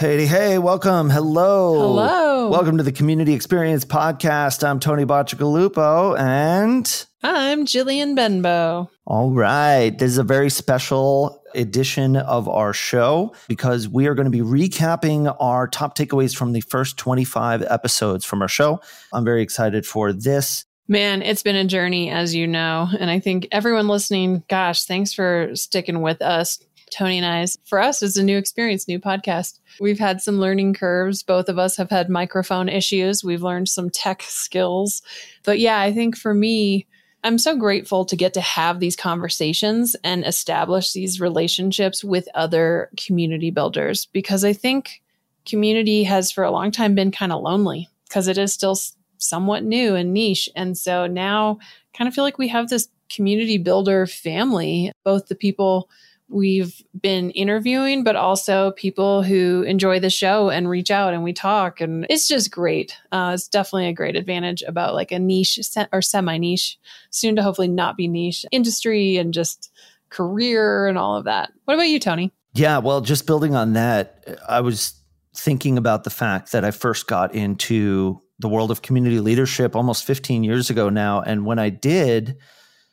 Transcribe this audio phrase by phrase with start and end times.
[0.00, 1.10] Hey, hey, welcome.
[1.10, 1.78] Hello.
[1.78, 2.48] Hello.
[2.48, 4.66] Welcome to the Community Experience Podcast.
[4.66, 8.88] I'm Tony Bacigalupo and I'm Jillian Benbow.
[9.04, 9.90] All right.
[9.90, 14.40] This is a very special edition of our show because we are going to be
[14.40, 18.80] recapping our top takeaways from the first 25 episodes from our show.
[19.12, 20.64] I'm very excited for this.
[20.88, 22.88] Man, it's been a journey, as you know.
[22.98, 26.58] And I think everyone listening, gosh, thanks for sticking with us
[26.90, 27.56] Tony and I's.
[27.64, 29.58] For us, it's a new experience, new podcast.
[29.80, 31.22] We've had some learning curves.
[31.22, 33.24] Both of us have had microphone issues.
[33.24, 35.02] We've learned some tech skills.
[35.44, 36.86] But yeah, I think for me,
[37.22, 42.90] I'm so grateful to get to have these conversations and establish these relationships with other
[42.96, 45.02] community builders because I think
[45.44, 48.78] community has for a long time been kind of lonely because it is still
[49.18, 50.48] somewhat new and niche.
[50.56, 51.58] And so now
[51.94, 55.90] kind of feel like we have this community builder family, both the people
[56.30, 61.32] we've been interviewing, but also people who enjoy the show and reach out and we
[61.32, 61.80] talk.
[61.80, 62.96] And it's just great.
[63.12, 65.58] Uh, it's definitely a great advantage about like a niche
[65.92, 66.78] or semi niche,
[67.10, 69.70] soon to hopefully not be niche industry and just
[70.08, 71.52] career and all of that.
[71.64, 72.32] What about you, Tony?
[72.54, 74.94] Yeah, well, just building on that, I was
[75.36, 80.04] thinking about the fact that I first got into the world of community leadership almost
[80.04, 81.20] 15 years ago now.
[81.20, 82.36] And when I did,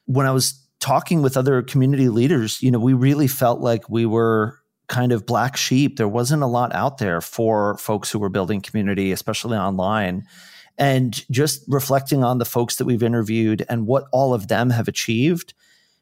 [0.05, 4.05] when I was talking with other community leaders, you know, we really felt like we
[4.05, 5.97] were kind of black sheep.
[5.97, 10.25] There wasn't a lot out there for folks who were building community, especially online.
[10.77, 14.87] And just reflecting on the folks that we've interviewed and what all of them have
[14.87, 15.53] achieved,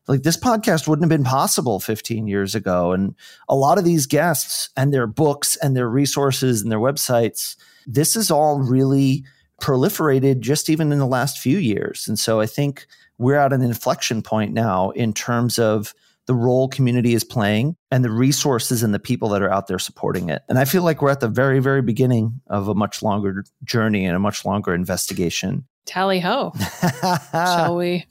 [0.08, 2.92] like this podcast wouldn't have been possible 15 years ago.
[2.92, 3.16] And
[3.48, 7.56] a lot of these guests and their books and their resources and their websites,
[7.88, 9.24] this is all really
[9.62, 12.08] proliferated just even in the last few years.
[12.08, 12.86] And so I think
[13.18, 15.94] we're at an inflection point now in terms of
[16.28, 19.80] the role community is playing and the resources and the people that are out there
[19.80, 20.42] supporting it.
[20.50, 24.06] And I feel like we're at the very, very beginning of a much longer journey
[24.06, 25.66] and a much longer investigation.
[25.86, 26.52] Tally ho.
[27.32, 28.06] Shall we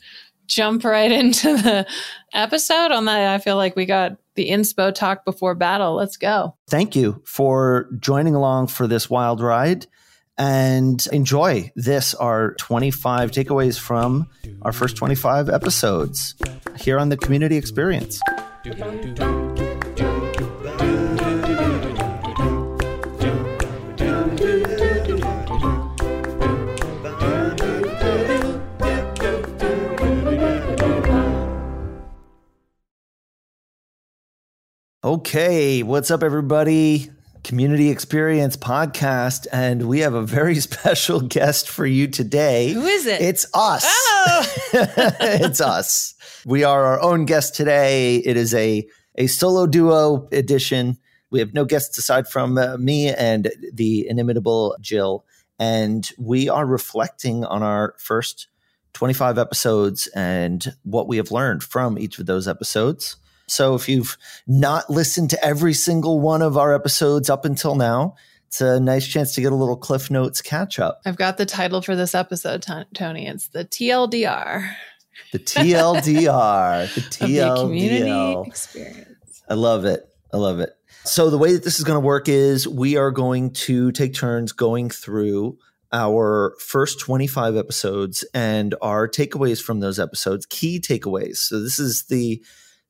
[0.47, 1.87] jump right into the
[2.33, 3.35] episode on that?
[3.35, 5.95] I feel like we got the inspo talk before battle.
[5.95, 6.57] Let's go.
[6.69, 9.87] Thank you for joining along for this wild ride
[10.37, 14.29] and enjoy this our 25 takeaways from
[14.63, 16.35] our first 25 episodes
[16.79, 18.21] here on the community experience.
[35.05, 37.11] Okay, what's up, everybody?
[37.45, 42.73] Community Experience podcast, and we have a very special guest for you today.
[42.73, 43.21] Who is it?
[43.21, 43.85] It's us.
[43.87, 44.47] Oh.
[44.73, 46.15] it's us.
[46.47, 48.17] We are our own guest today.
[48.17, 50.97] It is a a solo duo edition.
[51.31, 55.27] We have no guests aside from uh, me and the inimitable Jill,
[55.59, 58.49] and we are reflecting on our first
[58.95, 63.17] 25 episodes and what we have learned from each of those episodes.
[63.47, 64.17] So if you've
[64.47, 68.17] not listened to every single one of our episodes up until now,
[68.47, 71.01] it's a nice chance to get a little Cliff Notes catch up.
[71.05, 73.27] I've got the title for this episode, Tony.
[73.27, 74.71] It's the TLDR.
[75.33, 76.95] The TLDR.
[76.95, 77.55] the TLDR.
[77.57, 79.43] The community experience.
[79.49, 80.09] I love it.
[80.33, 80.71] I love it.
[81.05, 84.15] So the way that this is going to work is we are going to take
[84.15, 85.59] turns going through
[85.93, 91.37] our first 25 episodes and our takeaways from those episodes, key takeaways.
[91.37, 92.43] So this is the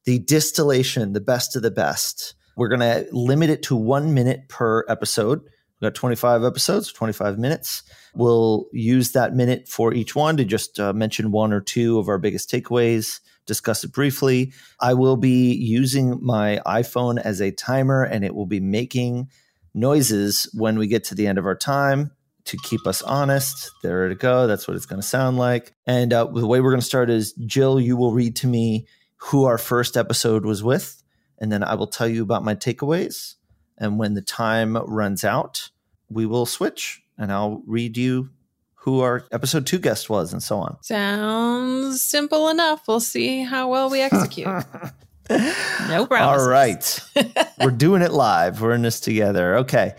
[0.05, 2.35] the distillation, the best of the best.
[2.57, 5.41] We're going to limit it to one minute per episode.
[5.43, 7.83] We've got 25 episodes, 25 minutes.
[8.15, 12.09] We'll use that minute for each one to just uh, mention one or two of
[12.09, 14.53] our biggest takeaways, discuss it briefly.
[14.81, 19.31] I will be using my iPhone as a timer and it will be making
[19.75, 22.13] noises when we get to the end of our time
[22.45, 23.71] to keep us honest.
[23.83, 24.47] There to go.
[24.47, 25.75] That's what it's going to sound like.
[25.87, 28.87] And uh, the way we're going to start is Jill, you will read to me
[29.27, 31.03] who our first episode was with,
[31.39, 33.35] and then I will tell you about my takeaways.
[33.79, 35.71] And when the time runs out,
[36.09, 38.31] we will switch and I'll read you
[38.75, 40.77] who our episode two guest was and so on.
[40.83, 42.87] Sounds simple enough.
[42.87, 44.47] We'll see how well we execute.
[45.31, 46.21] no problem.
[46.21, 47.01] All right.
[47.61, 48.61] We're doing it live.
[48.61, 49.57] We're in this together.
[49.59, 49.95] Okay.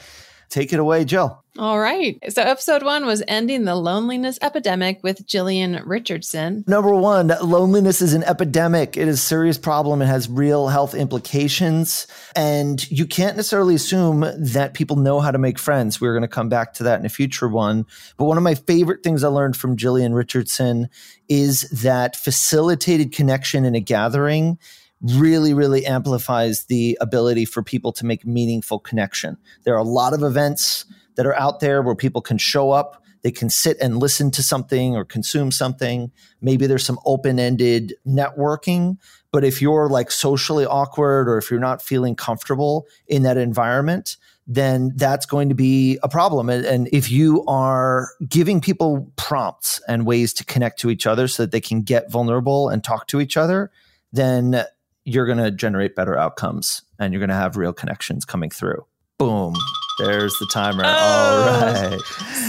[0.49, 1.41] Take it away, Jill.
[1.57, 2.19] All right.
[2.33, 6.65] So, episode one was Ending the Loneliness Epidemic with Jillian Richardson.
[6.67, 8.97] Number one, loneliness is an epidemic.
[8.97, 10.01] It is a serious problem.
[10.01, 12.07] It has real health implications.
[12.35, 16.01] And you can't necessarily assume that people know how to make friends.
[16.01, 17.85] We're going to come back to that in a future one.
[18.17, 20.89] But one of my favorite things I learned from Jillian Richardson
[21.29, 24.59] is that facilitated connection in a gathering
[25.01, 29.37] really, really amplifies the ability for people to make meaningful connection.
[29.63, 33.01] There are a lot of events that are out there where people can show up,
[33.25, 36.11] they can sit and listen to something or consume something.
[36.41, 38.97] Maybe there's some open ended networking.
[39.31, 44.17] But if you're like socially awkward or if you're not feeling comfortable in that environment,
[44.45, 46.49] then that's going to be a problem.
[46.49, 51.43] And, if you are giving people prompts and ways to connect to each other so
[51.43, 53.71] that they can get vulnerable and talk to each other,
[54.13, 54.63] then
[55.05, 58.85] you're going to generate better outcomes and you're going to have real connections coming through.
[59.17, 59.55] Boom.
[59.99, 60.83] There's the timer.
[60.85, 62.01] Oh, All right.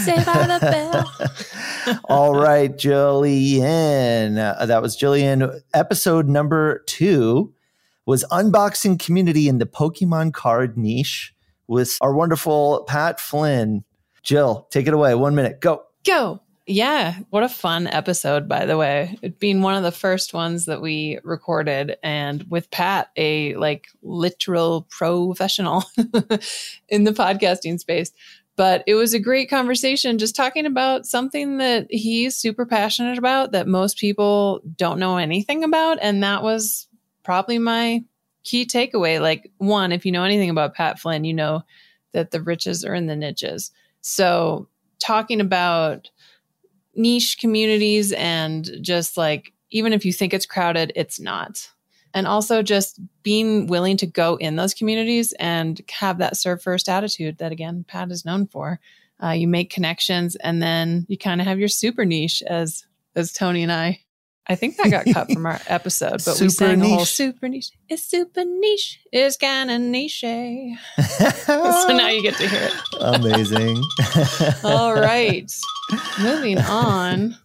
[0.04, 2.00] Say by the bell.
[2.06, 4.36] All right, Jillian.
[4.36, 5.60] Uh, that was Jillian.
[5.72, 7.54] Episode number two
[8.04, 11.34] was unboxing community in the Pokemon card niche
[11.68, 13.84] with our wonderful Pat Flynn.
[14.24, 15.14] Jill, take it away.
[15.14, 15.60] One minute.
[15.60, 15.84] Go.
[16.04, 16.40] Go.
[16.68, 19.16] Yeah, what a fun episode, by the way.
[19.22, 23.86] It being one of the first ones that we recorded, and with Pat, a like
[24.02, 25.84] literal professional
[26.88, 28.10] in the podcasting space.
[28.56, 33.52] But it was a great conversation just talking about something that he's super passionate about
[33.52, 35.98] that most people don't know anything about.
[36.00, 36.88] And that was
[37.22, 38.02] probably my
[38.42, 39.20] key takeaway.
[39.20, 41.62] Like, one, if you know anything about Pat Flynn, you know
[42.12, 43.70] that the riches are in the niches.
[44.00, 44.68] So,
[44.98, 46.08] talking about
[46.96, 51.70] niche communities and just like even if you think it's crowded, it's not.
[52.14, 56.88] And also just being willing to go in those communities and have that serve first
[56.88, 58.80] attitude that again Pat is known for.
[59.22, 62.84] Uh, you make connections and then you kind of have your super niche as
[63.14, 64.00] as Tony and I
[64.48, 66.88] I think that got cut from our episode, but we sang niche.
[66.88, 67.70] the whole super niche.
[67.88, 69.00] It's super niche.
[69.10, 70.20] It's kind of niche.
[70.20, 72.74] so now you get to hear it.
[73.00, 73.82] Amazing.
[74.62, 75.50] All right.
[76.20, 77.36] Moving on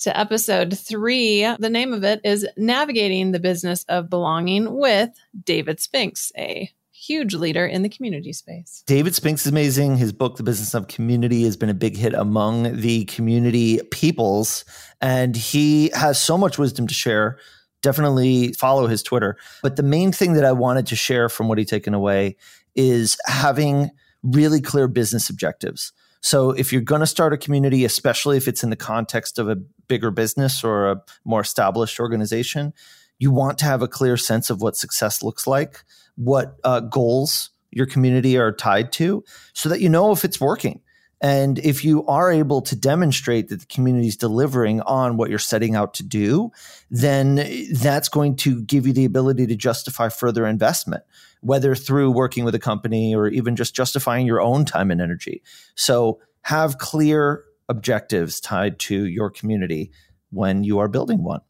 [0.00, 1.42] to episode three.
[1.58, 5.10] The name of it is Navigating the Business of Belonging with
[5.44, 8.82] David Spinks, a huge leader in the community space.
[8.86, 9.96] David Spinks is amazing.
[9.96, 14.64] His book, The Business of Community, has been a big hit among the community peoples,
[15.00, 17.38] and he has so much wisdom to share.
[17.82, 19.36] Definitely follow his Twitter.
[19.62, 22.36] But the main thing that I wanted to share from what he taken away
[22.74, 23.90] is having
[24.22, 25.92] really clear business objectives.
[26.20, 29.48] So if you're going to start a community, especially if it's in the context of
[29.48, 29.56] a
[29.88, 32.72] bigger business or a more established organization,
[33.18, 35.84] you want to have a clear sense of what success looks like
[36.20, 39.24] what uh, goals your community are tied to
[39.54, 40.80] so that you know if it's working.
[41.22, 45.38] And if you are able to demonstrate that the community is delivering on what you're
[45.38, 46.50] setting out to do,
[46.90, 51.04] then that's going to give you the ability to justify further investment,
[51.40, 55.42] whether through working with a company or even just justifying your own time and energy.
[55.74, 59.90] So have clear objectives tied to your community
[60.30, 61.40] when you are building one.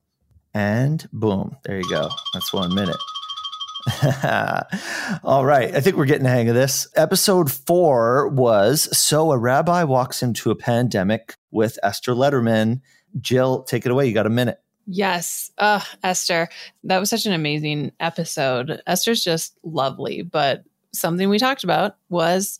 [0.52, 2.08] And boom, there you go.
[2.34, 2.96] That's one minute.
[5.24, 5.74] All right.
[5.74, 6.88] I think we're getting the hang of this.
[6.96, 12.80] Episode four was So a Rabbi Walks into a Pandemic with Esther Letterman.
[13.20, 14.06] Jill, take it away.
[14.06, 14.58] You got a minute.
[14.86, 15.50] Yes.
[15.58, 16.48] Uh, Esther,
[16.84, 18.82] that was such an amazing episode.
[18.86, 20.22] Esther's just lovely.
[20.22, 22.58] But something we talked about was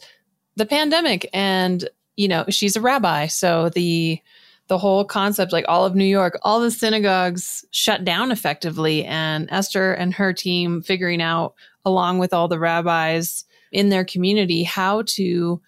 [0.56, 1.28] the pandemic.
[1.32, 3.26] And, you know, she's a rabbi.
[3.26, 4.20] So the
[4.68, 9.04] the whole concept, like all of New York, all the synagogues shut down effectively.
[9.04, 14.62] And Esther and her team figuring out, along with all the rabbis in their community,
[14.62, 15.60] how to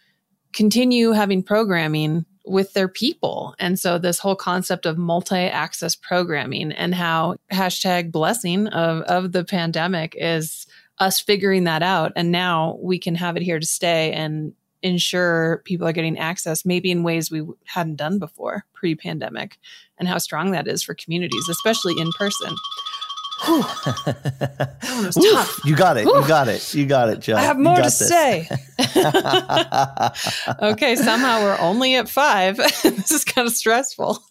[0.52, 3.54] continue having programming with their people.
[3.58, 9.44] And so this whole concept of multi-access programming and how hashtag blessing of, of the
[9.44, 10.66] pandemic is
[10.98, 12.12] us figuring that out.
[12.16, 16.64] And now we can have it here to stay and ensure people are getting access
[16.66, 19.58] maybe in ways we hadn't done before pre-pandemic
[19.98, 22.52] and how strong that is for communities especially in person
[25.64, 26.04] you got it.
[26.04, 26.74] You got it.
[26.74, 27.36] You got it, Joe.
[27.36, 27.98] I have more to this.
[27.98, 28.48] say.
[30.72, 32.56] okay, somehow we're only at five.
[32.56, 34.22] this is kind of stressful.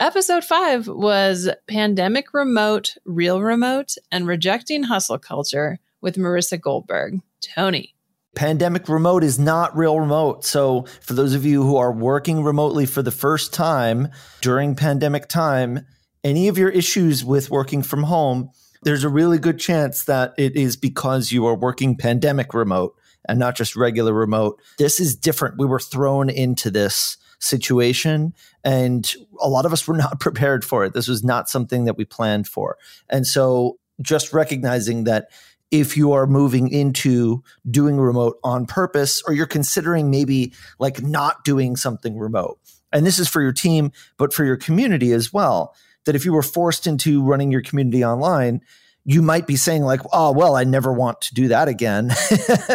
[0.00, 7.20] Episode five was Pandemic Remote, Real Remote, and Rejecting Hustle Culture with Marissa Goldberg.
[7.40, 7.94] Tony,
[8.34, 10.44] pandemic remote is not real remote.
[10.44, 14.08] So, for those of you who are working remotely for the first time
[14.40, 15.86] during pandemic time,
[16.28, 18.50] any of your issues with working from home,
[18.82, 22.94] there's a really good chance that it is because you are working pandemic remote
[23.26, 24.60] and not just regular remote.
[24.76, 25.58] This is different.
[25.58, 30.84] We were thrown into this situation and a lot of us were not prepared for
[30.84, 30.92] it.
[30.92, 32.76] This was not something that we planned for.
[33.08, 35.30] And so just recognizing that
[35.70, 41.42] if you are moving into doing remote on purpose or you're considering maybe like not
[41.44, 42.58] doing something remote.
[42.92, 45.74] And this is for your team, but for your community as well.
[46.06, 48.62] That if you were forced into running your community online,
[49.04, 52.10] you might be saying like, "Oh, well, I never want to do that again."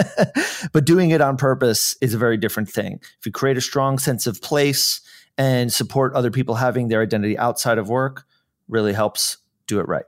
[0.72, 3.00] but doing it on purpose is a very different thing.
[3.20, 5.02] If you create a strong sense of place
[5.38, 8.26] and support other people having their identity outside of work,
[8.68, 9.38] really helps
[9.68, 10.06] do it right.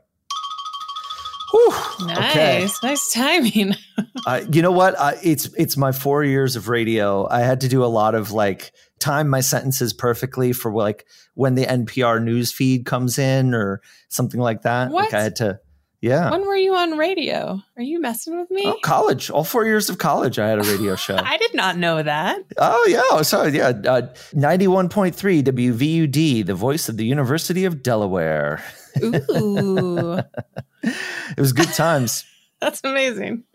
[1.52, 1.72] Whew,
[2.08, 2.68] nice, okay.
[2.84, 3.76] nice timing.
[4.28, 4.96] uh, you know what?
[4.98, 7.28] Uh, it's it's my four years of radio.
[7.30, 11.56] I had to do a lot of like time my sentences perfectly for like when
[11.56, 14.92] the NPR news feed comes in or something like that.
[14.92, 15.06] What?
[15.06, 15.60] Like I had to.
[16.02, 16.30] Yeah.
[16.30, 17.60] When were you on radio?
[17.78, 18.62] Are you messing with me?
[18.66, 19.32] Oh, college.
[19.32, 21.16] All four years of college, I had a radio show.
[21.18, 22.42] I did not know that.
[22.60, 23.24] Oh, yeah.
[23.24, 23.70] So, yeah.
[23.70, 28.64] Uh, 91.3 WVUD, the voice of the University of Delaware.
[29.02, 30.20] Ooh.
[30.84, 32.24] it was good times.
[32.62, 33.46] That's amazing.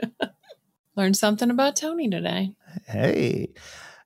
[0.96, 2.52] Learned something about Tony today.
[2.86, 3.50] Hey.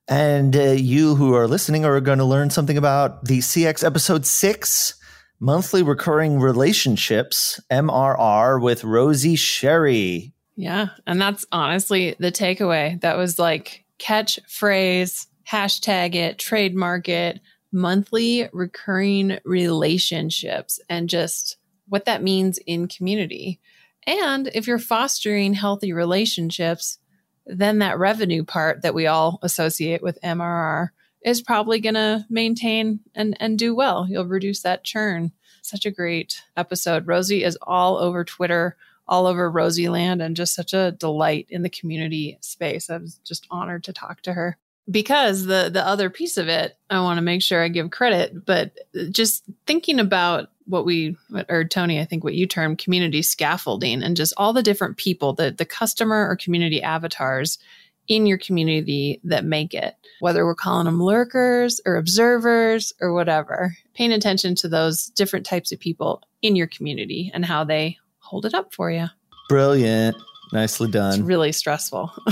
[0.08, 4.26] And uh, you who are listening are going to learn something about the CX episode
[4.26, 4.94] six
[5.40, 10.32] monthly recurring relationships, MRR, with Rosie Sherry.
[10.56, 10.88] Yeah.
[11.06, 13.00] And that's honestly the takeaway.
[13.00, 17.40] That was like catchphrase, hashtag it, trademark it,
[17.73, 21.56] monthly recurring relationships, and just
[21.88, 23.61] what that means in community.
[24.06, 26.99] And if you're fostering healthy relationships,
[27.46, 30.88] then that revenue part that we all associate with MRR
[31.24, 34.06] is probably going to maintain and, and do well.
[34.08, 35.32] You'll reduce that churn.
[35.62, 37.06] Such a great episode.
[37.06, 38.76] Rosie is all over Twitter,
[39.08, 42.90] all over Rosieland, and just such a delight in the community space.
[42.90, 44.58] I was just honored to talk to her
[44.90, 48.44] because the the other piece of it i want to make sure i give credit
[48.44, 51.16] but uh, just thinking about what we
[51.48, 55.32] or tony i think what you term community scaffolding and just all the different people
[55.32, 57.58] the the customer or community avatars
[58.06, 59.94] in your community that make it.
[60.20, 65.72] Whether we're calling them lurkers or observers or whatever paying attention to those different types
[65.72, 69.06] of people in your community and how they hold it up for you
[69.48, 70.16] brilliant
[70.52, 71.14] Nicely done.
[71.14, 72.12] It's really stressful.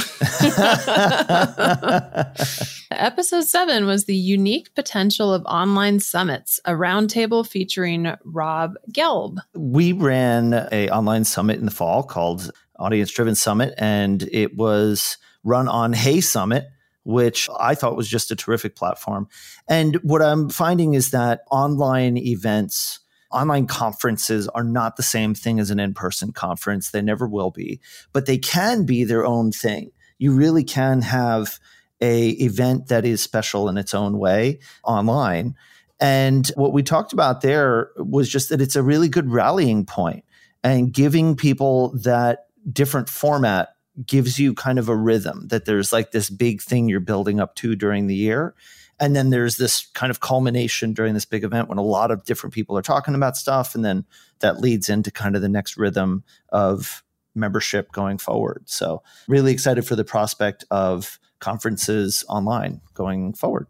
[2.91, 9.39] Episode seven was the unique potential of online summits, a roundtable featuring Rob Gelb.
[9.55, 15.17] We ran a online summit in the fall called Audience Driven Summit, and it was
[15.43, 16.67] run on HeySummit
[17.05, 19.29] which I thought was just a terrific platform.
[19.69, 23.01] And what I'm finding is that online events
[23.33, 26.91] online conferences are not the same thing as an in-person conference.
[26.91, 27.81] They never will be,
[28.13, 29.91] but they can be their own thing.
[30.19, 31.59] You really can have
[32.01, 35.55] a event that is special in its own way online.
[36.01, 40.25] And what we talked about there was just that it's a really good rallying point
[40.65, 43.72] and giving people that different format
[44.07, 47.55] gives you kind of a rhythm that there's like this big thing you're building up
[47.57, 48.55] to during the year
[49.03, 52.23] and then there's this kind of culmination during this big event when a lot of
[52.25, 53.75] different people are talking about stuff.
[53.75, 54.05] And then
[54.39, 57.03] that leads into kind of the next rhythm of
[57.35, 58.63] membership going forward.
[58.67, 63.67] So, really excited for the prospect of conferences online going forward.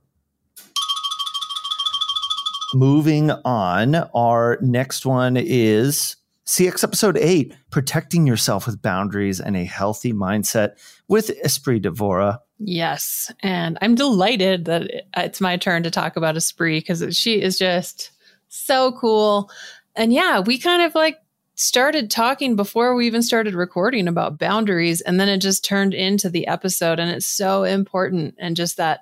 [2.74, 9.64] Moving on, our next one is CX episode eight protecting yourself with boundaries and a
[9.64, 10.72] healthy mindset
[11.08, 12.38] with Espree Devora.
[12.58, 13.32] Yes.
[13.40, 18.10] And I'm delighted that it's my turn to talk about Espree because she is just
[18.48, 19.50] so cool.
[19.94, 21.18] And yeah, we kind of like
[21.54, 25.00] started talking before we even started recording about boundaries.
[25.00, 26.98] And then it just turned into the episode.
[26.98, 28.34] And it's so important.
[28.38, 29.00] And just that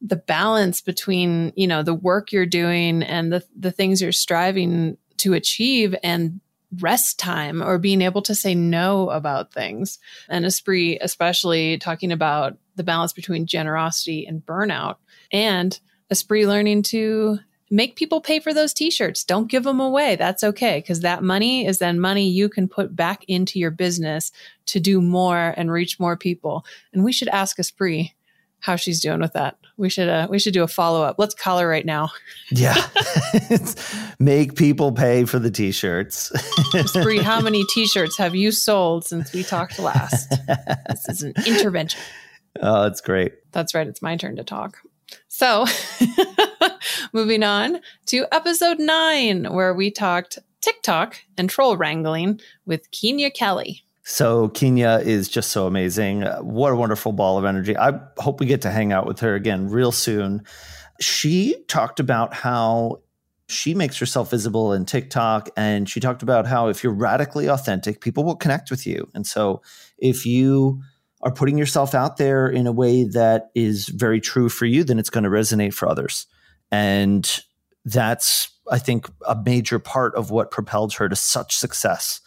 [0.00, 4.96] the balance between, you know, the work you're doing and the, the things you're striving
[5.18, 6.40] to achieve and
[6.78, 9.98] rest time or being able to say no about things.
[10.28, 14.96] And Espree, especially talking about the balance between generosity and burnout,
[15.32, 15.78] and
[16.12, 17.38] Espree learning to
[17.70, 19.22] make people pay for those t-shirts.
[19.22, 20.16] Don't give them away.
[20.16, 24.32] That's okay because that money is then money you can put back into your business
[24.66, 26.64] to do more and reach more people.
[26.92, 28.12] And we should ask Espree
[28.60, 29.56] how she's doing with that.
[29.76, 31.16] We should uh, we should do a follow up.
[31.18, 32.10] Let's call her right now.
[32.50, 32.76] Yeah,
[34.18, 36.32] make people pay for the t-shirts.
[37.02, 40.30] Bree, how many t-shirts have you sold since we talked last?
[40.88, 42.00] this is an intervention.
[42.60, 43.32] Oh, that's great.
[43.52, 43.86] That's right.
[43.86, 44.78] It's my turn to talk.
[45.28, 45.64] So,
[47.12, 53.84] moving on to episode nine, where we talked TikTok and troll wrangling with Kenya Kelly.
[54.10, 56.22] So Kenya is just so amazing.
[56.40, 57.76] What a wonderful ball of energy.
[57.76, 60.42] I hope we get to hang out with her again real soon.
[61.00, 63.02] She talked about how
[63.48, 68.00] she makes herself visible in TikTok and she talked about how if you're radically authentic,
[68.00, 69.08] people will connect with you.
[69.14, 69.62] And so
[69.96, 70.82] if you
[71.22, 74.98] are putting yourself out there in a way that is very true for you, then
[74.98, 76.26] it's going to resonate for others.
[76.72, 77.30] And
[77.84, 82.20] that's, I think, a major part of what propelled her to such success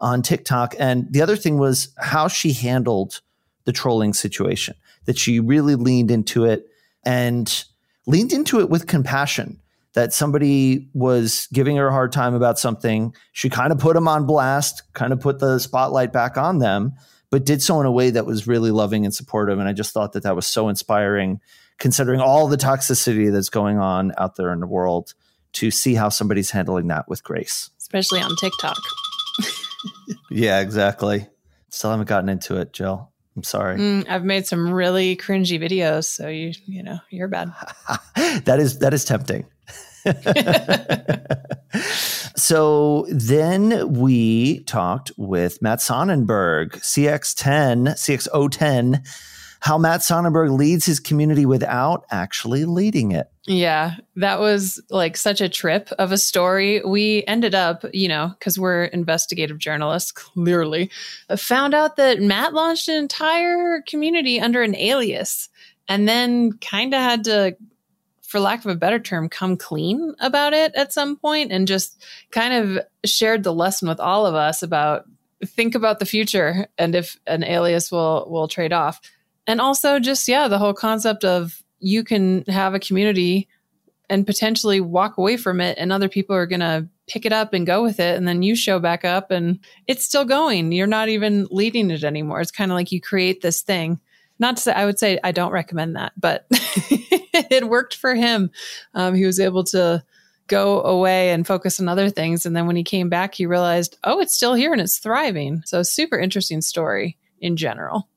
[0.00, 0.74] on TikTok.
[0.78, 3.20] And the other thing was how she handled
[3.64, 6.66] the trolling situation, that she really leaned into it
[7.04, 7.64] and
[8.06, 9.60] leaned into it with compassion.
[9.94, 13.12] That somebody was giving her a hard time about something.
[13.32, 16.92] She kind of put them on blast, kind of put the spotlight back on them,
[17.28, 19.58] but did so in a way that was really loving and supportive.
[19.58, 21.40] And I just thought that that was so inspiring,
[21.78, 25.14] considering all the toxicity that's going on out there in the world,
[25.54, 27.70] to see how somebody's handling that with grace.
[27.80, 28.78] Especially on TikTok.
[30.30, 31.26] Yeah, exactly.
[31.70, 33.10] Still haven't gotten into it, Jill.
[33.36, 33.78] I'm sorry.
[33.78, 37.52] Mm, I've made some really cringy videos, so you you know you're bad.
[38.44, 39.46] that is that is tempting.
[42.36, 49.06] so then we talked with Matt Sonnenberg, CX10, CX010,
[49.60, 53.30] how Matt Sonnenberg leads his community without actually leading it.
[53.46, 56.82] Yeah, that was like such a trip of a story.
[56.84, 60.90] We ended up, you know, because we're investigative journalists, clearly,
[61.36, 65.48] found out that Matt launched an entire community under an alias
[65.88, 67.56] and then kind of had to
[68.30, 72.00] for lack of a better term, come clean about it at some point and just
[72.30, 75.04] kind of shared the lesson with all of us about
[75.44, 79.00] think about the future and if an alias will will trade off.
[79.50, 83.48] And also just yeah, the whole concept of you can have a community
[84.08, 87.52] and potentially walk away from it and other people are going to pick it up
[87.52, 90.70] and go with it and then you show back up and it's still going.
[90.70, 92.40] You're not even leading it anymore.
[92.40, 94.00] It's kind of like you create this thing
[94.38, 98.50] not to say I would say I don't recommend that, but it worked for him.
[98.94, 100.02] Um, he was able to
[100.46, 102.46] go away and focus on other things.
[102.46, 105.62] And then when he came back, he realized, oh, it's still here and it's thriving.
[105.66, 108.08] So, super interesting story in general.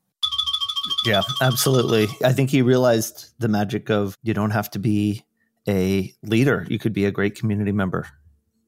[1.06, 2.08] Yeah, absolutely.
[2.22, 5.24] I think he realized the magic of you don't have to be
[5.68, 8.06] a leader, you could be a great community member.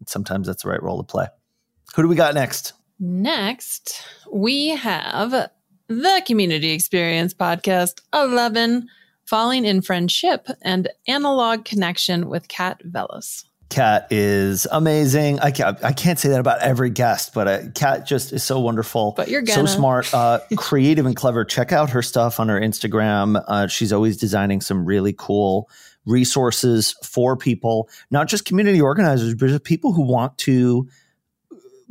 [0.06, 1.26] Sometimes that's the right role to play.
[1.94, 2.72] Who do we got next?
[2.98, 4.02] Next,
[4.32, 5.50] we have
[5.88, 8.88] the Community Experience Podcast 11
[9.26, 13.44] Falling in Friendship and Analog Connection with Kat Vellos.
[13.68, 15.40] Kat is amazing.
[15.40, 18.60] I can't, I can't say that about every guest, but uh, Kat just is so
[18.60, 19.12] wonderful.
[19.16, 19.66] But you're gonna.
[19.66, 21.44] so smart, uh, creative, and clever.
[21.44, 23.42] Check out her stuff on her Instagram.
[23.48, 25.68] Uh, she's always designing some really cool
[26.06, 30.88] resources for people, not just community organizers, but just people who want to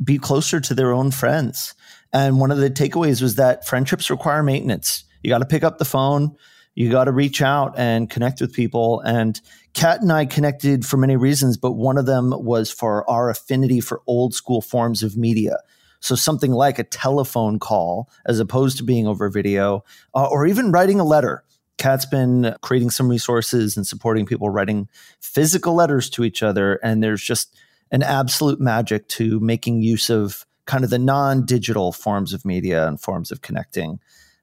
[0.02, 1.74] be closer to their own friends.
[2.12, 5.04] And one of the takeaways was that friendships require maintenance.
[5.22, 6.34] You got to pick up the phone,
[6.76, 9.00] you got to reach out and connect with people.
[9.00, 9.40] And
[9.72, 13.80] Kat and I connected for many reasons, but one of them was for our affinity
[13.80, 15.56] for old school forms of media.
[16.00, 19.84] So something like a telephone call as opposed to being over video,
[20.14, 21.42] uh, or even writing a letter.
[21.78, 24.88] Kat's been creating some resources and supporting people writing
[25.20, 26.74] physical letters to each other.
[26.82, 27.56] And there's just
[27.90, 33.00] an absolute magic to making use of kind of the non-digital forms of media and
[33.00, 33.98] forms of connecting,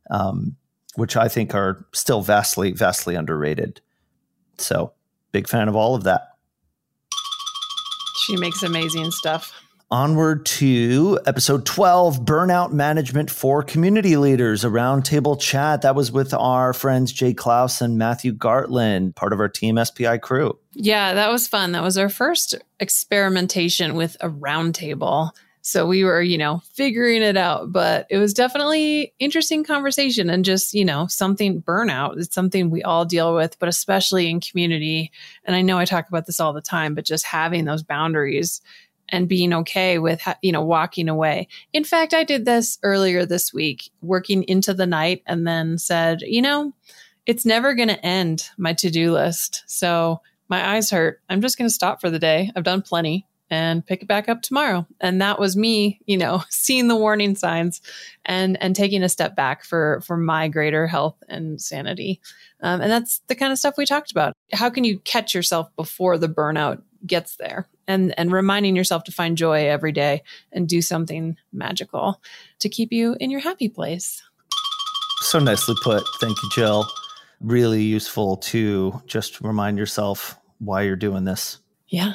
[0.10, 0.56] um,
[0.96, 3.82] which I think are still vastly, vastly underrated.
[4.58, 4.94] So,
[5.32, 6.30] big fan of all of that.
[8.26, 9.52] She makes amazing stuff.
[9.92, 15.84] Onward to episode 12 Burnout Management for Community Leaders, a roundtable chat.
[15.84, 20.18] That was with our friends Jay Clouse and Matthew Gartland, part of our Team SPI
[20.18, 20.58] crew.
[20.72, 21.74] Yeah, that was fun.
[21.74, 25.30] That was our first experimentation with a roundtable.
[25.66, 30.44] So we were, you know, figuring it out, but it was definitely interesting conversation and
[30.44, 32.18] just, you know, something burnout.
[32.18, 35.10] It's something we all deal with, but especially in community.
[35.46, 38.60] And I know I talk about this all the time, but just having those boundaries
[39.08, 41.48] and being okay with, you know, walking away.
[41.72, 46.24] In fact, I did this earlier this week, working into the night and then said,
[46.24, 46.74] you know,
[47.26, 49.64] it's never going to end my to-do list.
[49.68, 51.22] So my eyes hurt.
[51.30, 52.52] I'm just going to stop for the day.
[52.54, 54.88] I've done plenty and pick it back up tomorrow.
[55.00, 57.82] And that was me, you know, seeing the warning signs
[58.26, 62.20] and and taking a step back for for my greater health and sanity.
[62.62, 64.36] Um, and that's the kind of stuff we talked about.
[64.54, 67.68] How can you catch yourself before the burnout gets there?
[67.88, 72.20] And and reminding yourself to find joy every day and do something magical
[72.58, 74.24] to keep you in your happy place.
[75.20, 76.04] So nicely put.
[76.20, 76.88] Thank you, Jill.
[77.40, 81.60] Really useful to just remind yourself why you're doing this.
[81.88, 82.14] Yeah.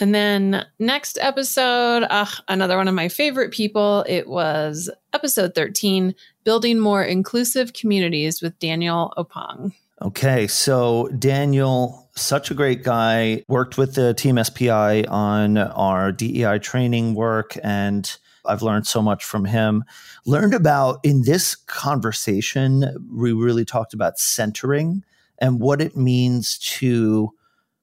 [0.00, 2.06] And then next episode,
[2.48, 4.04] another one of my favorite people.
[4.08, 9.72] It was episode 13 Building More Inclusive Communities with Daniel Opong.
[10.02, 16.58] Okay, so Daniel, such a great guy, worked with the Team SPI on our DEI
[16.58, 19.84] training work, and I've learned so much from him.
[20.26, 25.04] Learned about in this conversation, we really talked about centering
[25.38, 27.32] and what it means to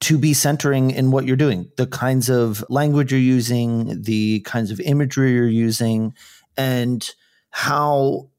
[0.01, 4.71] to be centering in what you're doing, the kinds of language you're using, the kinds
[4.71, 6.13] of imagery you're using,
[6.57, 7.11] and
[7.51, 8.29] how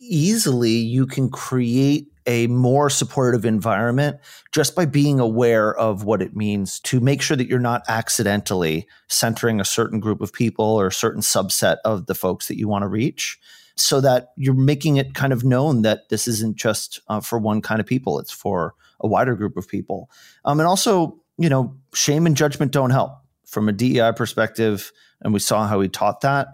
[0.00, 4.16] easily you can create a more supportive environment
[4.52, 8.86] just by being aware of what it means to make sure that you're not accidentally
[9.08, 12.68] centering a certain group of people or a certain subset of the folks that you
[12.68, 13.38] want to reach
[13.76, 17.60] so that you're making it kind of known that this isn't just uh, for one
[17.60, 20.10] kind of people it's for a wider group of people
[20.44, 23.12] um, and also you know shame and judgment don't help
[23.46, 26.48] from a dei perspective and we saw how he taught that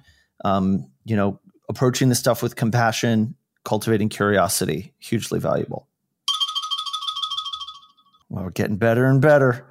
[0.44, 3.34] um, you know approaching the stuff with compassion
[3.68, 5.86] cultivating curiosity, hugely valuable.
[8.30, 9.66] Well, we're getting better and better.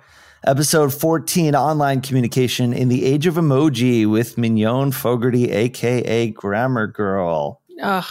[0.46, 7.62] Episode 14 Online Communication in the Age of Emoji with Mignon Fogarty, aka Grammar Girl.
[7.82, 8.10] Oh,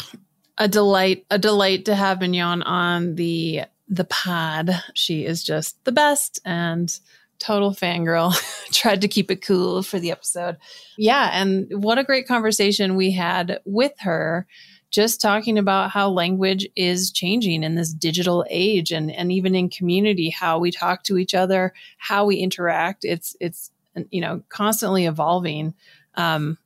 [0.58, 4.70] a delight, a delight to have Mignon on the the pod.
[4.94, 6.96] She is just the best and
[7.38, 8.34] total fangirl.
[8.72, 10.56] Tried to keep it cool for the episode.
[10.96, 14.46] Yeah, and what a great conversation we had with her
[14.90, 19.68] just talking about how language is changing in this digital age and, and even in
[19.68, 23.04] community, how we talk to each other, how we interact.
[23.04, 23.70] It's, it's,
[24.10, 25.74] you know, constantly evolving.
[26.14, 26.56] Um,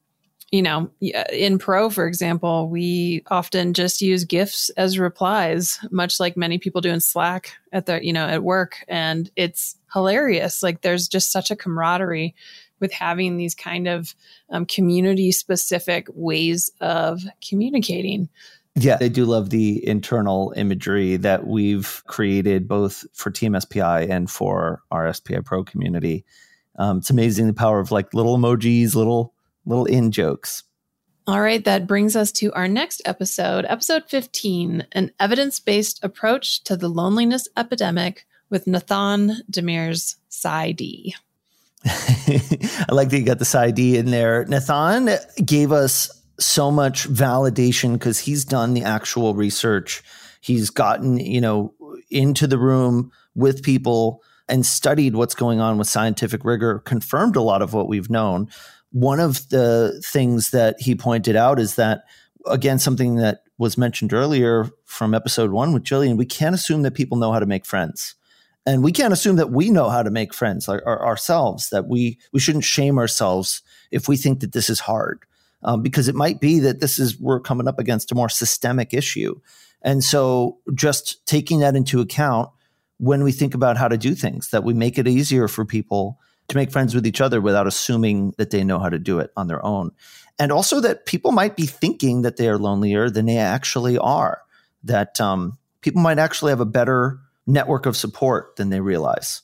[0.50, 6.36] you know, in pro, for example, we often just use GIFs as replies, much like
[6.36, 8.84] many people do in Slack at the, you know, at work.
[8.88, 10.62] And it's hilarious.
[10.62, 12.34] Like there's just such a camaraderie
[12.80, 14.14] with having these kind of
[14.48, 18.28] um, community specific ways of communicating.
[18.74, 24.30] Yeah, I do love the internal imagery that we've created both for Team SPI and
[24.30, 26.24] for our SPI Pro community.
[26.76, 30.64] Um, it's amazing the power of like little emojis, little little in jokes.
[31.26, 36.64] All right, that brings us to our next episode, episode 15 An Evidence Based Approach
[36.64, 41.12] to the Loneliness Epidemic with Nathan Demir's PsyD.
[41.86, 44.44] I like that you got the PsyD in there.
[44.46, 45.10] Nathan
[45.44, 50.02] gave us so much validation because he's done the actual research.
[50.40, 51.74] He's gotten, you know,
[52.10, 57.42] into the room with people and studied what's going on with scientific rigor, confirmed a
[57.42, 58.48] lot of what we've known.
[58.92, 62.04] One of the things that he pointed out is that,
[62.46, 66.94] again, something that was mentioned earlier from episode one with Jillian, we can't assume that
[66.94, 68.14] people know how to make friends.
[68.66, 71.88] And we can't assume that we know how to make friends like our, ourselves that
[71.88, 75.24] we we shouldn't shame ourselves if we think that this is hard
[75.62, 78.92] um, because it might be that this is we're coming up against a more systemic
[78.94, 79.38] issue.
[79.82, 82.50] And so just taking that into account
[82.98, 86.18] when we think about how to do things that we make it easier for people
[86.50, 89.32] to make friends with each other without assuming that they know how to do it
[89.36, 89.90] on their own
[90.38, 94.40] and also that people might be thinking that they are lonelier than they actually are
[94.84, 99.42] that um, people might actually have a better network of support than they realize,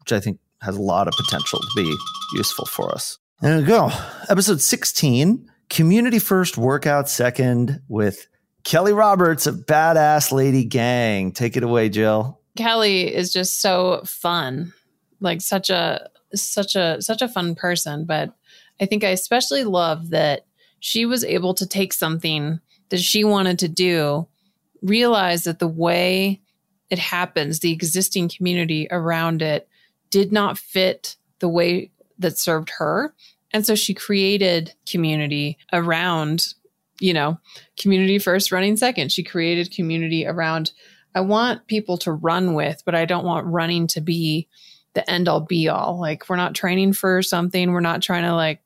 [0.00, 1.96] which I think has a lot of potential to be
[2.34, 3.18] useful for us.
[3.40, 3.90] There we go.
[4.28, 8.28] Episode 16 Community First, Workout Second with
[8.62, 11.32] Kelly Roberts of Badass Lady Gang.
[11.32, 12.40] Take it away, Jill.
[12.56, 14.72] Kelly is just so fun.
[15.18, 18.34] Like such a such a such a fun person, but
[18.80, 20.46] I think I especially love that
[20.80, 24.26] she was able to take something that she wanted to do,
[24.82, 26.40] realize that the way
[26.90, 29.68] it happens, the existing community around it
[30.10, 33.14] did not fit the way that served her.
[33.52, 36.54] And so she created community around,
[37.00, 37.38] you know,
[37.78, 39.12] community first, running second.
[39.12, 40.72] She created community around,
[41.14, 44.48] I want people to run with, but I don't want running to be
[44.94, 45.98] the end all be all.
[46.00, 47.72] Like, we're not training for something.
[47.72, 48.60] We're not trying to like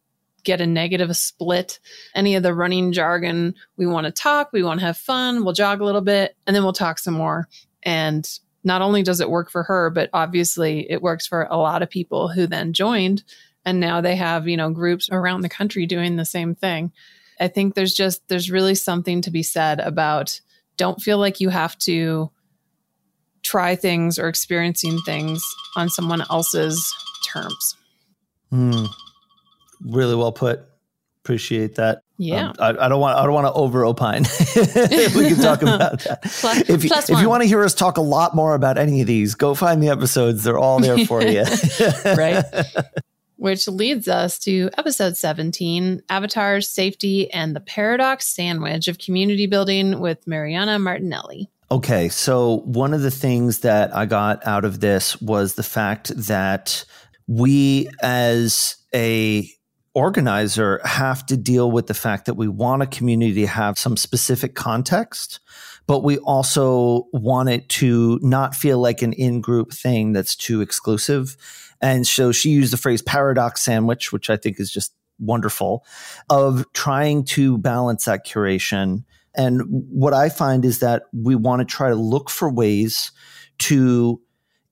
[0.47, 1.81] get a negative split,
[2.15, 3.55] any of the running jargon.
[3.77, 6.55] We want to talk, we want to have fun, we'll jog a little bit, and
[6.55, 7.49] then we'll talk some more.
[7.83, 8.27] And
[8.65, 11.91] not only does it work for her, but obviously it works for a lot of
[11.91, 13.23] people who then joined.
[13.65, 16.93] And now they have, you know, groups around the country doing the same thing.
[17.39, 20.41] I think there's just, there's really something to be said about
[20.77, 22.31] don't feel like you have to
[23.47, 25.45] try things or experiencing things
[25.77, 26.95] on someone else's
[27.27, 27.77] terms.
[28.53, 28.89] Mm,
[29.81, 30.61] really well put.
[31.25, 32.03] Appreciate that.
[32.19, 34.23] Yeah, um, I, I, don't want I don't want to over opine.
[34.57, 36.23] we can talk about that.
[36.23, 39.03] plus, if you, if you want to hear us talk a lot more about any
[39.03, 40.45] of these, go find the episodes.
[40.45, 41.45] They're all there for you.
[42.05, 42.45] right.
[43.37, 50.01] which leads us to episode 17 Avatars, Safety, and the Paradox Sandwich of Community Building
[50.01, 51.51] with Mariana Martinelli.
[51.69, 56.13] Okay, so one of the things that I got out of this was the fact
[56.17, 56.85] that
[57.27, 59.51] we as a
[59.93, 63.97] organizer have to deal with the fact that we want a community to have some
[63.97, 65.41] specific context,
[65.89, 70.61] but we also want it to not feel like an in group thing that's too
[70.61, 71.37] exclusive.
[71.81, 75.85] And so she used the phrase paradox sandwich, which I think is just wonderful,
[76.31, 79.03] of trying to balance that curation.
[79.37, 83.13] And what I find is that we want to try to look for ways
[83.59, 84.21] to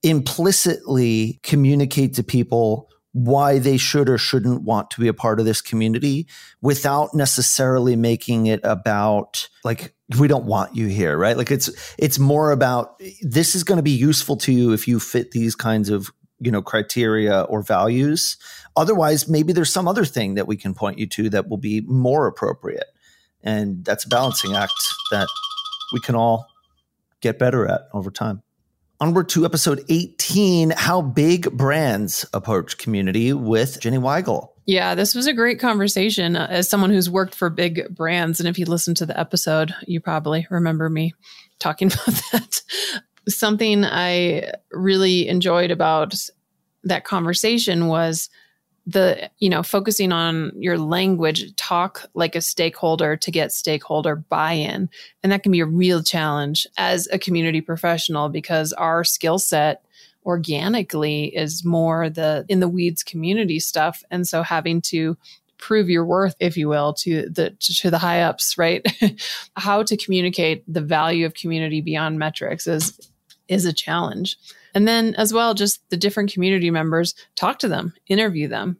[0.03, 5.45] implicitly communicate to people why they should or shouldn't want to be a part of
[5.45, 6.27] this community
[6.61, 11.37] without necessarily making it about like we don't want you here right?
[11.37, 14.99] Like it's it's more about this is going to be useful to you if you
[14.99, 18.35] fit these kinds of you know criteria or values.
[18.75, 21.81] Otherwise maybe there's some other thing that we can point you to that will be
[21.87, 22.87] more appropriate
[23.45, 24.73] and that's a balancing act
[25.11, 25.29] that
[25.93, 26.47] we can all
[27.21, 28.41] get better at over time
[29.01, 34.51] Onward to episode 18 How Big Brands Approach Community with Jenny Weigel.
[34.65, 38.39] Yeah, this was a great conversation uh, as someone who's worked for big brands.
[38.39, 41.13] And if you listen to the episode, you probably remember me
[41.59, 42.61] talking about that.
[43.27, 46.15] Something I really enjoyed about
[46.85, 48.29] that conversation was
[48.87, 54.89] the you know focusing on your language talk like a stakeholder to get stakeholder buy-in.
[55.23, 59.83] And that can be a real challenge as a community professional because our skill set
[60.25, 64.03] organically is more the in the weeds community stuff.
[64.11, 65.17] And so having to
[65.57, 68.85] prove your worth if you will to the to the high ups right?
[69.55, 72.99] How to communicate the value of community beyond metrics is
[73.47, 74.37] is a challenge
[74.75, 78.77] and then, as well, just the different community members, talk to them, interview them,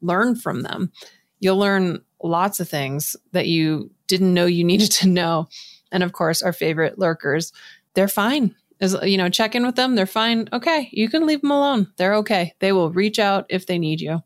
[0.00, 0.92] learn from them.
[1.40, 5.48] You'll learn lots of things that you didn't know you needed to know.
[5.90, 7.52] And of course, our favorite lurkers,
[7.94, 8.54] they're fine.
[8.80, 9.94] As you know, check in with them.
[9.94, 10.48] They're fine.
[10.54, 11.92] Okay, you can leave them alone.
[11.96, 12.54] They're okay.
[12.60, 14.22] They will reach out if they need you,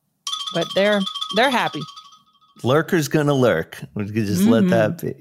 [0.53, 1.01] but they're
[1.35, 1.81] they're happy.
[2.63, 3.83] Lurker's gonna lurk.
[3.95, 4.69] We could just mm-hmm.
[4.69, 5.15] let that be.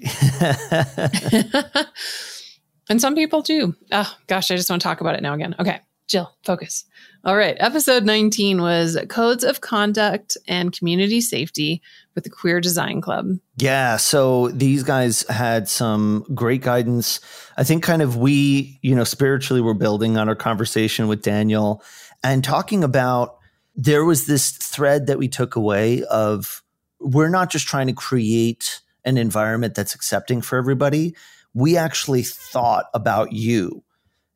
[2.90, 3.76] And some people do.
[3.92, 5.56] Oh, gosh, I just want to talk about it now again.
[5.60, 6.86] Okay, Jill, focus.
[7.26, 7.56] All right.
[7.60, 11.82] Episode 19 was Codes of Conduct and Community Safety
[12.16, 13.38] with the Queer Design Club.
[13.56, 13.96] Yeah.
[13.96, 17.22] So these guys had some great guidance.
[17.56, 21.82] I think kind of we, you know, spiritually were building on our conversation with Daniel
[22.24, 23.38] and talking about
[23.74, 26.62] there was this thread that we took away of
[27.00, 31.16] we're not just trying to create an environment that's accepting for everybody
[31.54, 33.84] we actually thought about you.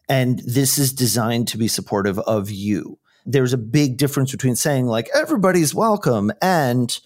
[0.09, 2.99] And this is designed to be supportive of you.
[3.25, 6.97] There's a big difference between saying, like, everybody's welcome and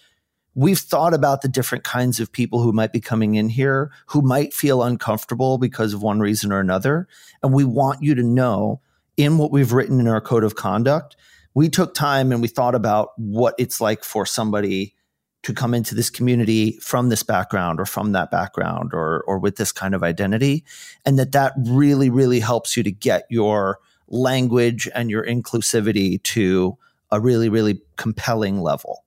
[0.54, 4.22] we've thought about the different kinds of people who might be coming in here who
[4.22, 7.08] might feel uncomfortable because of one reason or another.
[7.42, 8.80] And we want you to know
[9.16, 11.16] in what we've written in our code of conduct,
[11.54, 14.94] we took time and we thought about what it's like for somebody
[15.42, 19.56] to come into this community from this background or from that background or or with
[19.56, 20.64] this kind of identity
[21.04, 23.78] and that that really really helps you to get your
[24.08, 26.76] language and your inclusivity to
[27.10, 29.04] a really really compelling level.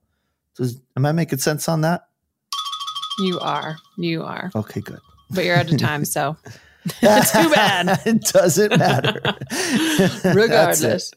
[0.55, 2.07] Does, am i making sense on that?
[3.19, 3.77] You are.
[3.97, 4.51] You are.
[4.55, 4.99] Okay good.
[5.31, 6.37] But you're out of time so.
[7.01, 7.99] It's too bad.
[8.05, 9.19] It doesn't matter?
[10.35, 11.13] Regardless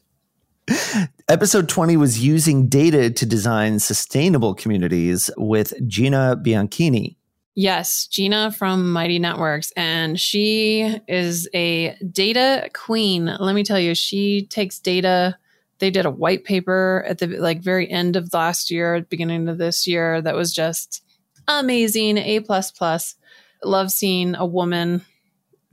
[1.27, 7.15] Episode 20 was using data to design sustainable communities with Gina Bianchini.
[7.55, 9.71] Yes, Gina from Mighty Networks.
[9.75, 13.25] And she is a data queen.
[13.25, 15.37] Let me tell you, she takes data.
[15.79, 19.57] They did a white paper at the like very end of last year, beginning of
[19.57, 21.03] this year, that was just
[21.47, 22.17] amazing.
[22.17, 23.15] A plus plus.
[23.63, 25.01] Love seeing a woman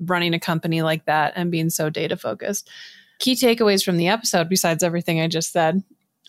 [0.01, 2.69] running a company like that and being so data focused
[3.19, 5.83] key takeaways from the episode, besides everything I just said,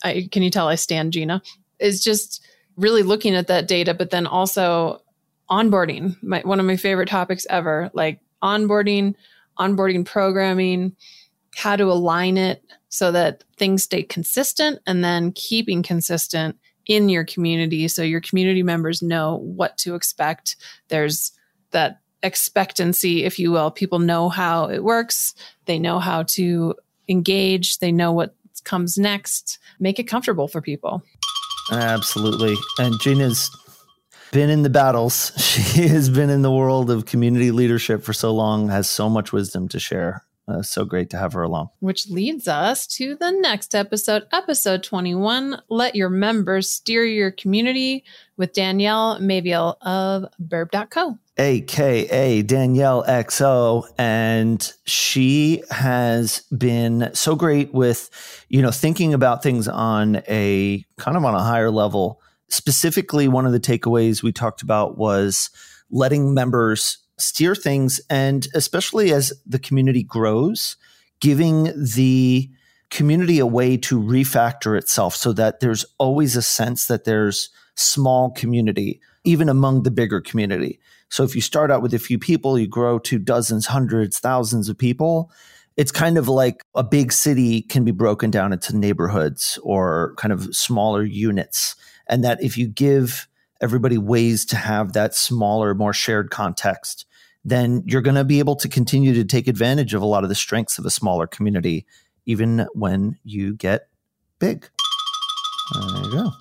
[0.04, 1.41] I, can you tell I stand Gina,
[1.80, 2.45] is just
[2.76, 5.02] really looking at that data, but then also
[5.50, 9.15] onboarding, my, one of my favorite topics ever, like onboarding,
[9.58, 10.95] onboarding programming,
[11.56, 17.26] how to align it so that things stay consistent and then keeping consistent in your
[17.26, 20.56] community so your community members know what to expect.
[20.88, 21.32] There's
[21.71, 23.72] that expectancy, if you will.
[23.72, 25.34] People know how it works,
[25.66, 26.76] they know how to
[27.08, 29.60] engage, they know what comes next.
[29.80, 31.04] Make it comfortable for people.
[31.72, 32.56] Absolutely.
[32.80, 33.50] And Gina's
[34.32, 35.32] been in the battles.
[35.78, 39.32] She has been in the world of community leadership for so long, has so much
[39.32, 40.24] wisdom to share.
[40.48, 41.70] Uh, so great to have her along.
[41.80, 48.06] Which leads us to the next episode, episode 21 Let Your Members Steer Your Community
[48.38, 51.18] with Danielle Maveal of Burb.co.
[51.38, 53.86] AKA Danielle XO.
[53.98, 58.10] And she has been so great with,
[58.48, 62.22] you know, thinking about things on a kind of on a higher level.
[62.48, 65.50] Specifically, one of the takeaways we talked about was
[65.92, 68.00] letting members steer things.
[68.10, 70.78] And especially as the community grows,
[71.20, 72.50] giving the
[72.90, 78.32] community a way to refactor itself so that there's always a sense that there's small
[78.32, 80.80] community, even among the bigger community.
[81.10, 84.70] So if you start out with a few people, you grow to dozens, hundreds, thousands
[84.70, 85.32] of people.
[85.76, 90.34] It's kind of like a big city can be broken down into neighborhoods or kind
[90.34, 91.76] of smaller units.
[92.08, 93.28] And that if you give
[93.62, 97.06] everybody ways to have that smaller, more shared context,
[97.48, 100.30] then you're going to be able to continue to take advantage of a lot of
[100.30, 101.86] the strengths of a smaller community,
[102.26, 103.88] even when you get
[104.38, 104.70] big.
[105.74, 106.32] There you go.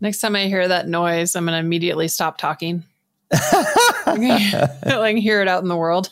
[0.00, 2.84] Next time I hear that noise, I'm going to immediately stop talking.
[3.32, 6.10] I like hear it out in the world.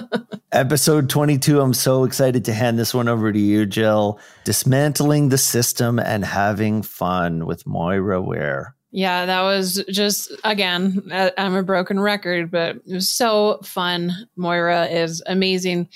[0.52, 1.60] Episode 22.
[1.60, 4.18] I'm so excited to hand this one over to you, Jill.
[4.44, 8.75] Dismantling the system and having fun with Moira Ware.
[8.96, 14.10] Yeah, that was just, again, I'm a broken record, but it was so fun.
[14.36, 15.90] Moira is amazing.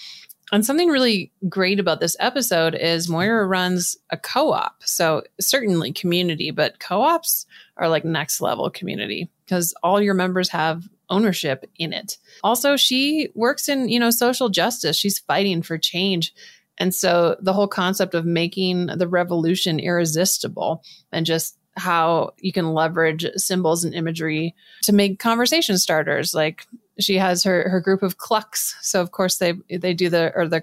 [0.53, 4.83] And something really great about this episode is Moira runs a co op.
[4.85, 7.47] So, certainly community, but co ops
[7.79, 12.19] are like next level community because all your members have ownership in it.
[12.45, 14.95] Also, she works in, you know, social justice.
[14.95, 16.35] She's fighting for change.
[16.77, 20.83] And so the whole concept of making the revolution irresistible
[21.13, 26.35] and just how you can leverage symbols and imagery to make conversation starters.
[26.35, 26.67] Like
[26.99, 28.77] she has her her group of clucks.
[28.83, 30.63] So of course they they do the or the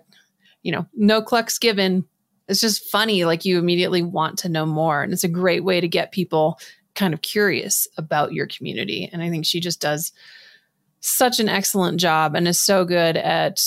[0.63, 2.05] you know no clucks given.
[2.47, 5.03] It's just funny like you immediately want to know more.
[5.03, 6.59] And it's a great way to get people
[6.95, 9.09] kind of curious about your community.
[9.11, 10.11] And i think she just does
[10.99, 13.61] such an excellent job and is so good at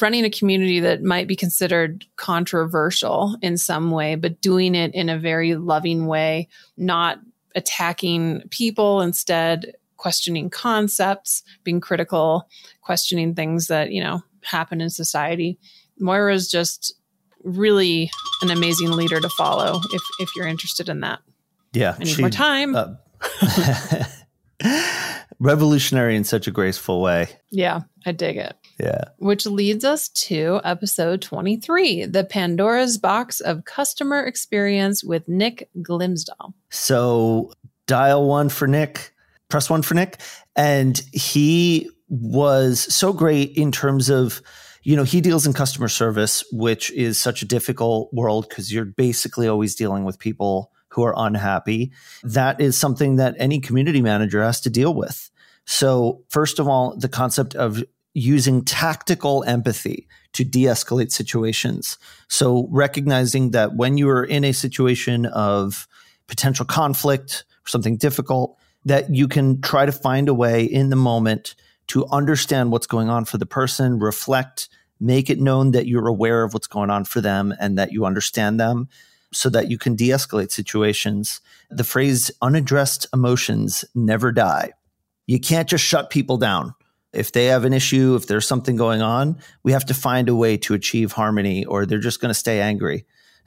[0.00, 5.08] running a community that might be considered controversial in some way, but doing it in
[5.08, 7.18] a very loving way, not
[7.54, 12.48] attacking people, instead questioning concepts, being critical,
[12.82, 15.58] questioning things that, you know, happen in society.
[15.98, 16.94] Moira is just
[17.42, 18.10] really
[18.42, 21.20] an amazing leader to follow if if you're interested in that.
[21.72, 21.94] Yeah.
[21.96, 22.74] I need she, more time.
[22.76, 22.94] Uh,
[25.38, 27.28] revolutionary in such a graceful way.
[27.50, 28.56] Yeah, I dig it.
[28.78, 29.04] Yeah.
[29.18, 36.54] Which leads us to episode 23 The Pandora's Box of Customer Experience with Nick Glimsdahl.
[36.70, 37.52] So
[37.86, 39.14] dial one for Nick,
[39.48, 40.20] press one for Nick.
[40.56, 44.42] And he was so great in terms of,
[44.82, 48.84] you know, he deals in customer service, which is such a difficult world because you're
[48.84, 51.92] basically always dealing with people who are unhappy.
[52.22, 55.30] That is something that any community manager has to deal with.
[55.66, 57.82] So, first of all, the concept of
[58.14, 61.98] using tactical empathy to de escalate situations.
[62.28, 65.86] So, recognizing that when you are in a situation of
[66.26, 70.96] potential conflict or something difficult, that you can try to find a way in the
[70.96, 71.54] moment
[71.88, 74.68] to understand what's going on for the person, reflect,
[75.00, 78.06] make it known that you're aware of what's going on for them and that you
[78.06, 78.88] understand them
[79.32, 81.40] so that you can de escalate situations.
[81.70, 84.72] The phrase unaddressed emotions never die.
[85.26, 86.74] You can't just shut people down.
[87.14, 90.34] If they have an issue, if there's something going on, we have to find a
[90.34, 93.06] way to achieve harmony or they're just going to stay angry.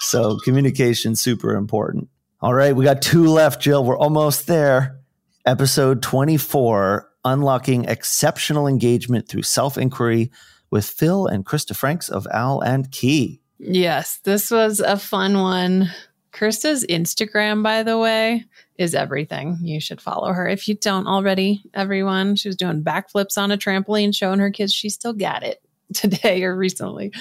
[0.00, 2.08] so communication super important.
[2.40, 3.84] All right, we got two left, Jill.
[3.84, 4.98] We're almost there.
[5.46, 10.30] Episode 24, unlocking exceptional engagement through self-inquiry
[10.70, 13.40] with Phil and Krista Franks of Owl and Key.
[13.58, 15.90] Yes, this was a fun one.
[16.32, 18.44] Krista's Instagram, by the way,
[18.78, 19.58] is everything.
[19.60, 22.36] You should follow her if you don't already, everyone.
[22.36, 25.62] She was doing backflips on a trampoline, showing her kids she still got it
[25.94, 27.12] today or recently.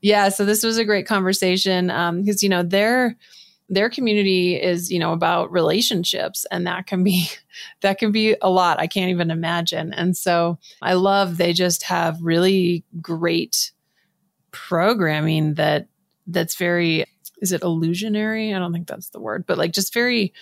[0.00, 3.16] Yeah, so this was a great conversation because, um, you know, their
[3.68, 7.28] their community is you know about relationships and that can be
[7.80, 11.82] that can be a lot i can't even imagine and so i love they just
[11.82, 13.72] have really great
[14.52, 15.88] programming that
[16.28, 17.04] that's very
[17.40, 18.54] is it illusionary?
[18.54, 20.32] I don't think that's the word, but like just very,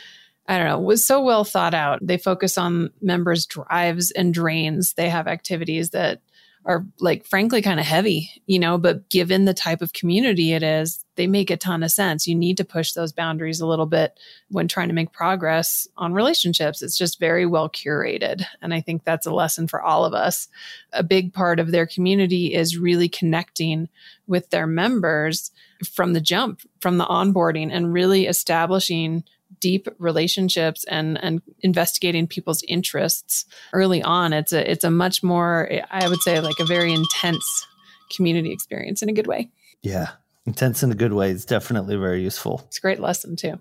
[0.46, 2.00] I don't know, was so well thought out.
[2.02, 4.94] They focus on members' drives and drains.
[4.94, 6.20] They have activities that
[6.66, 10.62] are like frankly kind of heavy, you know, but given the type of community it
[10.62, 12.26] is, they make a ton of sense.
[12.26, 14.18] You need to push those boundaries a little bit
[14.48, 16.80] when trying to make progress on relationships.
[16.80, 18.44] It's just very well curated.
[18.62, 20.48] And I think that's a lesson for all of us.
[20.92, 23.88] A big part of their community is really connecting
[24.26, 25.50] with their members
[25.84, 29.24] from the jump, from the onboarding, and really establishing
[29.60, 34.32] deep relationships and and investigating people's interests early on.
[34.32, 37.66] It's a it's a much more i would say like a very intense
[38.14, 39.50] community experience in a good way.
[39.82, 40.10] Yeah.
[40.46, 42.62] Intense in a good way it's definitely very useful.
[42.66, 43.58] It's a great lesson too.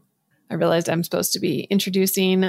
[0.49, 2.43] I realized i'm supposed to be introducing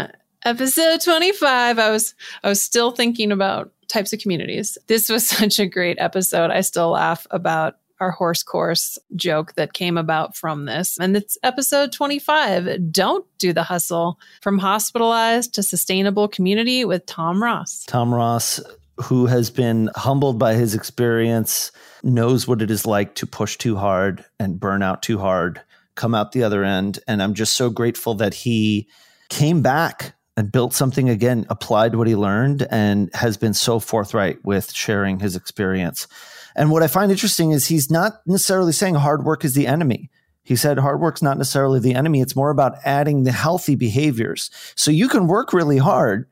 [0.44, 4.78] episode 25 i was i was still thinking about types of communities.
[4.86, 6.50] This was such a great episode.
[6.50, 10.98] I still laugh about our horse course joke that came about from this.
[10.98, 17.42] And it's episode 25 Don't Do the Hustle from Hospitalized to Sustainable Community with Tom
[17.42, 17.84] Ross.
[17.86, 18.60] Tom Ross,
[19.02, 21.72] who has been humbled by his experience,
[22.02, 25.60] knows what it is like to push too hard and burn out too hard,
[25.94, 26.98] come out the other end.
[27.06, 28.88] And I'm just so grateful that he
[29.28, 34.44] came back and built something again, applied what he learned, and has been so forthright
[34.44, 36.08] with sharing his experience.
[36.54, 40.10] And what I find interesting is he's not necessarily saying hard work is the enemy.
[40.42, 42.20] He said hard work's not necessarily the enemy.
[42.20, 44.50] It's more about adding the healthy behaviors.
[44.74, 46.28] So you can work really hard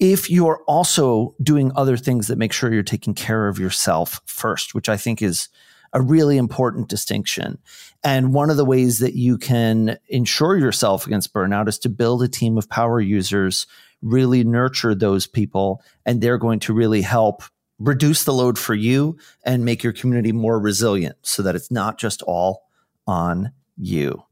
[0.00, 4.74] if you're also doing other things that make sure you're taking care of yourself first,
[4.74, 5.48] which I think is
[5.92, 7.58] a really important distinction.
[8.02, 12.22] And one of the ways that you can ensure yourself against burnout is to build
[12.22, 13.66] a team of power users,
[14.00, 17.44] really nurture those people, and they're going to really help
[17.82, 21.98] reduce the load for you and make your community more resilient so that it's not
[21.98, 22.64] just all
[23.06, 24.22] on you,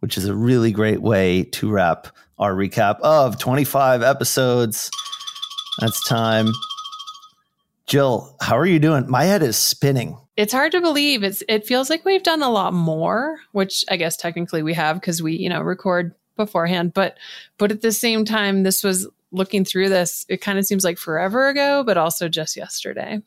[0.00, 4.90] which is a really great way to wrap our recap of 25 episodes.
[5.80, 6.52] That's time.
[7.86, 9.08] Jill, how are you doing?
[9.08, 10.18] My head is spinning.
[10.36, 11.22] It's hard to believe.
[11.22, 15.00] It's it feels like we've done a lot more, which I guess technically we have
[15.00, 17.18] because we, you know, record beforehand, but
[17.58, 20.96] but at the same time this was looking through this, it kind of seems like
[20.96, 23.20] forever ago, but also just yesterday.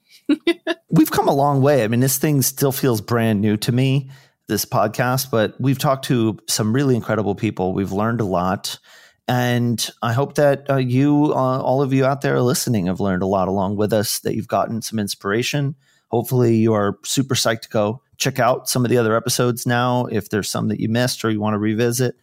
[0.90, 1.84] we've come a long way.
[1.84, 4.10] I mean, this thing still feels brand new to me,
[4.48, 7.74] this podcast, but we've talked to some really incredible people.
[7.74, 8.80] We've learned a lot.
[9.28, 13.24] And I hope that uh, you, uh, all of you out there listening, have learned
[13.24, 15.76] a lot along with us, that you've gotten some inspiration.
[16.10, 20.06] Hopefully, you are super psyched to go check out some of the other episodes now
[20.06, 22.16] if there's some that you missed or you want to revisit.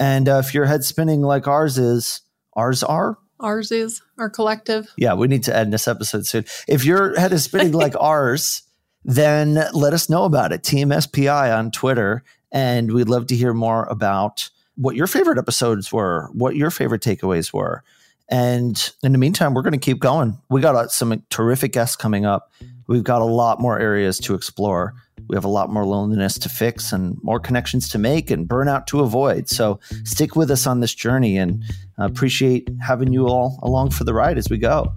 [0.00, 2.22] And uh, if your head's spinning like ours is,
[2.54, 3.18] Ours are?
[3.40, 4.92] Ours is our collective.
[4.96, 6.44] Yeah, we need to end this episode soon.
[6.68, 8.62] If your head is spinning like ours,
[9.04, 10.62] then let us know about it.
[10.62, 12.22] TMSPI on Twitter.
[12.52, 17.02] And we'd love to hear more about what your favorite episodes were, what your favorite
[17.02, 17.82] takeaways were.
[18.28, 20.38] And in the meantime, we're going to keep going.
[20.48, 22.52] We got uh, some terrific guests coming up.
[22.86, 24.94] We've got a lot more areas to explore.
[25.28, 28.86] We have a lot more loneliness to fix and more connections to make and burnout
[28.86, 29.48] to avoid.
[29.48, 31.62] So stick with us on this journey and
[32.06, 34.92] appreciate having you all along for the ride as we go.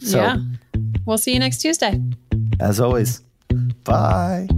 [0.00, 0.36] So, yeah.
[1.06, 2.00] We'll see you next Tuesday.
[2.60, 3.22] As always,
[3.84, 4.48] bye.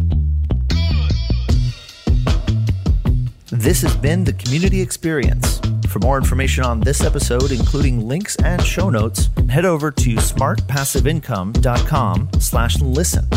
[3.51, 5.61] This has been the community experience.
[5.89, 12.29] For more information on this episode, including links and show notes, head over to smartpassiveincome.com
[12.41, 13.29] slash listen.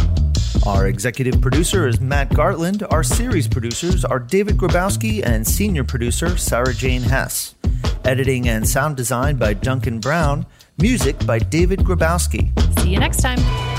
[0.65, 2.85] Our executive producer is Matt Gartland.
[2.91, 7.55] Our series producers are David Grabowski and senior producer Sarah Jane Hess.
[8.03, 10.45] Editing and sound design by Duncan Brown.
[10.79, 12.51] Music by David Grabowski.
[12.81, 13.76] See you next time.